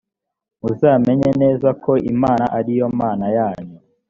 muzamenya 0.61 1.29
neza 1.41 1.69
ko 1.83 1.91
imana 2.11 2.45
ariyo 2.59 2.85
mana 2.99 3.25
yanyu 3.37 3.77